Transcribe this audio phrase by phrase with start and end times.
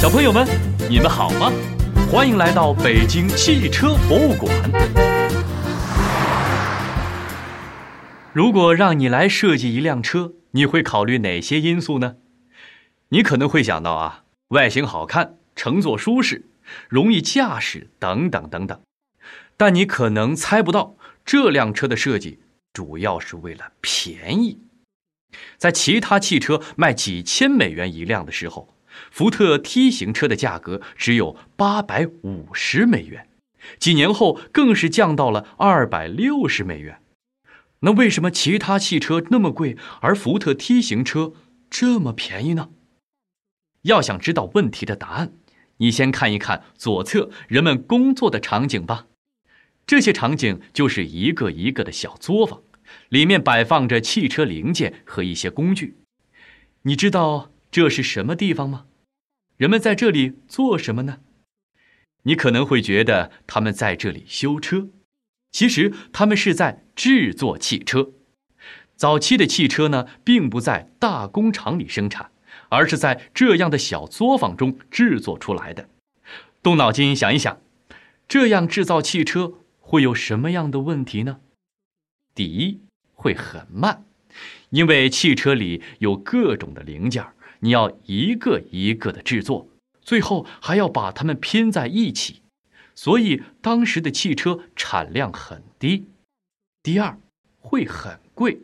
[0.00, 0.46] 小朋友们，
[0.88, 1.50] 你们好吗？
[2.08, 4.48] 欢迎来到北京汽车博物馆。
[8.32, 12.14] 如果让你来设计一辆车，你会考虑哪些因素呢？
[13.08, 16.46] 你可能会想到啊，外形好看、乘坐舒适、
[16.88, 18.80] 容易驾驶等等等等。
[19.56, 20.94] 但你可能猜不到，
[21.24, 22.38] 这辆车的设计
[22.72, 24.60] 主要是为了便宜。
[25.56, 28.76] 在其他汽车卖几千美元一辆的时候，
[29.10, 33.28] 福特 T 型车的价格只有八百五十美元，
[33.78, 37.00] 几年后更是降到了二百六十美元。
[37.80, 41.32] 那为什么其他汽车那么贵，而福特 T 型车
[41.70, 42.70] 这么便宜呢？
[43.82, 45.32] 要想知道问题的答案，
[45.76, 49.06] 你先看一看左侧人们工作的场景吧。
[49.86, 52.62] 这些场景就是一个一个的小作坊。
[53.10, 55.98] 里面摆放着汽车零件和一些工具，
[56.84, 58.86] 你知道这是什么地方吗？
[59.58, 61.18] 人们在这里做什么呢？
[62.22, 64.88] 你可能会觉得他们在这里修车，
[65.50, 68.12] 其实他们是在制作汽车。
[68.94, 72.30] 早期的汽车呢，并不在大工厂里生产，
[72.68, 75.88] 而是在这样的小作坊中制作出来的。
[76.62, 77.60] 动脑筋想一想，
[78.28, 81.40] 这样制造汽车会有什么样的问题呢？
[82.32, 84.04] 第一，会很慢，
[84.70, 87.26] 因为汽车里有各种的零件，
[87.60, 89.68] 你要一个一个的制作，
[90.02, 92.42] 最后还要把它们拼在一起，
[92.94, 96.06] 所以当时的汽车产量很低。
[96.82, 97.18] 第二，
[97.58, 98.60] 会很贵，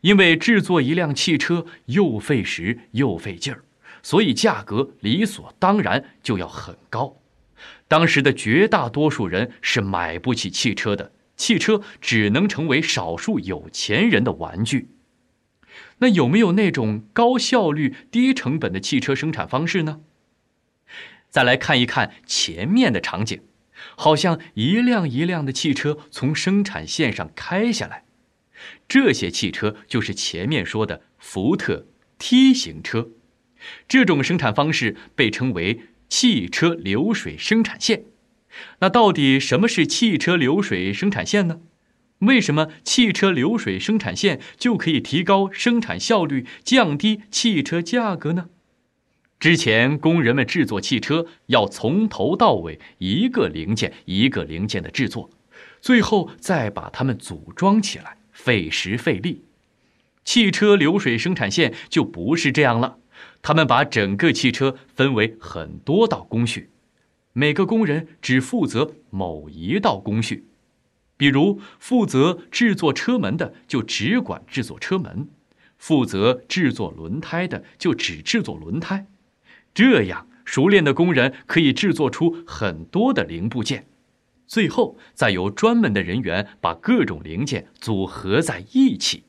[0.00, 3.64] 因为制作一辆汽车又费时又费劲儿，
[4.02, 7.16] 所以价格理所当然就要很高。
[7.86, 11.12] 当时的绝大多数人是买不起汽车的。
[11.36, 14.88] 汽车只能成为少数有钱人的玩具。
[15.98, 20.00] 那有没有那种高效率、低成本的汽车生产方式呢？
[21.28, 23.42] 再来看一看前面的场景，
[23.96, 28.04] 好像一辆一辆的汽车从生产线上开下来。
[28.88, 31.86] 这些汽车就是前面说的福特
[32.18, 33.10] T 型车。
[33.86, 38.04] 这种生产方式被称为汽车流水生产线。
[38.80, 41.60] 那到底什么是汽车流水生产线呢？
[42.20, 48.48] 为什么汽车流水生产线就可以提高生产效率、降低汽车价格呢？
[49.38, 55.30] 之前工人们制作汽车要从头到尾一个零件一个零件的制作，
[55.80, 59.44] 最后再把它们组装起来，费时费力。
[60.24, 62.98] 汽车流水生产线就不是这样了，
[63.40, 66.70] 他们把整个汽车分为很多道工序。
[67.32, 70.48] 每个工人只负责某一道工序，
[71.18, 75.28] 比如负责制作车门的就只管制作车门，
[75.76, 79.06] 负责制作轮胎的就只制作轮胎。
[79.74, 83.86] 这样熟练的工人可以制作出很多的零部件，
[84.46, 89.24] 最后再由专门的人员把各种零件组合在一起。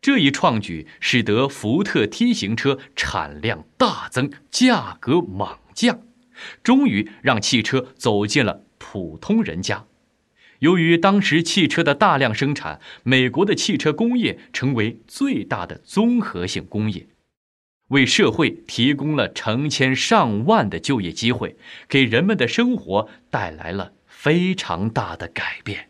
[0.00, 6.00] 这一创举使得福特 T 型车产量大增，价格猛降。
[6.62, 9.84] 终于让汽车走进了普通人家。
[10.62, 17.08] 由于当时汽车的大量生产，美国的汽车工业成为最大的综合性工业，
[17.88, 21.56] 为社会提供了成千上万的就业机会，
[21.88, 25.88] 给人们的生活带来了非常大的改变。